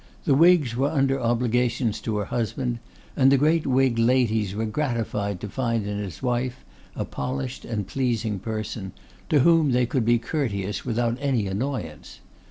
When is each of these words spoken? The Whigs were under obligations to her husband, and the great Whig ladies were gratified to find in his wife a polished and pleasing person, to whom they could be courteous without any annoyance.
The 0.25 0.33
Whigs 0.33 0.75
were 0.75 0.89
under 0.89 1.21
obligations 1.21 2.01
to 2.01 2.17
her 2.17 2.25
husband, 2.25 2.79
and 3.15 3.31
the 3.31 3.37
great 3.37 3.67
Whig 3.67 3.99
ladies 3.99 4.55
were 4.55 4.65
gratified 4.65 5.39
to 5.41 5.47
find 5.47 5.85
in 5.85 5.99
his 5.99 6.23
wife 6.23 6.65
a 6.95 7.05
polished 7.05 7.65
and 7.65 7.85
pleasing 7.85 8.39
person, 8.39 8.93
to 9.29 9.41
whom 9.41 9.73
they 9.73 9.85
could 9.85 10.03
be 10.03 10.17
courteous 10.17 10.83
without 10.83 11.19
any 11.21 11.45
annoyance. 11.45 12.19